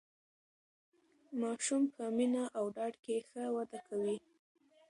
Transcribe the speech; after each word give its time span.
ماسوم 1.39 1.83
په 1.95 2.03
مینه 2.17 2.43
او 2.57 2.65
ډاډ 2.75 2.93
کې 3.03 3.15
ښه 3.27 3.43
وده 3.55 3.79
کوي. 3.87 4.17